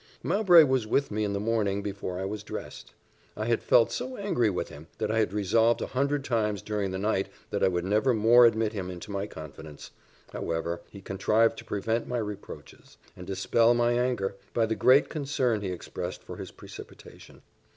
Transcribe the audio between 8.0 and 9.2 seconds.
more admit him into